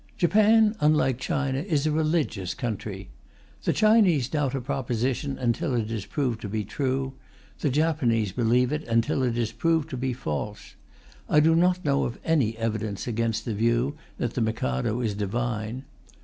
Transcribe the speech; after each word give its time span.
Japan, 0.17 0.75
unlike 0.79 1.19
China, 1.19 1.59
is 1.59 1.85
a 1.85 1.91
religious 1.91 2.55
country. 2.55 3.11
The 3.65 3.71
Chinese 3.71 4.27
doubt 4.29 4.55
a 4.55 4.59
proposition 4.61 5.37
until 5.37 5.75
it 5.75 5.91
is 5.91 6.07
proved 6.07 6.41
to 6.41 6.49
be 6.49 6.63
true; 6.65 7.13
the 7.59 7.69
Japanese 7.69 8.31
believe 8.31 8.71
it 8.73 8.83
until 8.87 9.21
it 9.21 9.37
is 9.37 9.51
proved 9.51 9.91
to 9.91 9.97
be 9.97 10.11
false. 10.11 10.73
I 11.29 11.39
do 11.39 11.55
not 11.55 11.85
know 11.85 12.05
of 12.05 12.17
any 12.25 12.57
evidence 12.57 13.05
against 13.05 13.45
the 13.45 13.53
view 13.53 13.95
that 14.17 14.33
the 14.33 14.41
Mikado 14.41 15.01
is 15.01 15.13
divine. 15.13 15.83